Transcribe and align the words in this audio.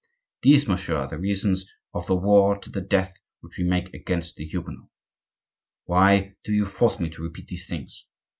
These, 0.41 0.67
monsieur, 0.67 0.95
are 0.95 1.07
the 1.07 1.19
reasons 1.19 1.67
of 1.93 2.07
the 2.07 2.15
war 2.15 2.57
to 2.57 2.71
the 2.71 2.81
death 2.81 3.13
which 3.41 3.59
we 3.59 3.63
make 3.65 3.93
against 3.93 4.35
the 4.35 4.47
Huguenots. 4.47 4.89
Why 5.83 6.33
do 6.43 6.51
you 6.51 6.65
force 6.65 6.99
me 6.99 7.07
to 7.11 7.21
repeat 7.21 7.49
these 7.49 7.67
things? 7.67 8.05